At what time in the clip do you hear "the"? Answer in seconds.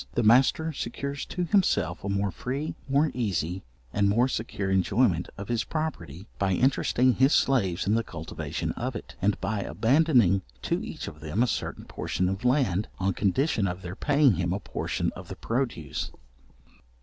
0.15-0.23, 7.93-8.03, 15.27-15.35